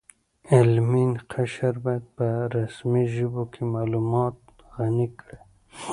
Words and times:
علمي 0.53 1.05
قشر 1.31 1.73
باید 1.83 2.03
په 2.15 2.27
رسمي 2.55 3.05
ژبو 3.15 3.43
کې 3.53 3.61
معلومات 3.75 4.37
غني 4.75 5.07
کړي 5.19 5.37